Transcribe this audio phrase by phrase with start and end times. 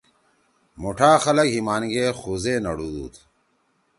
[0.81, 3.07] مُوٹھا خلگ ہیِمان گے خوزے نڑُودُو۔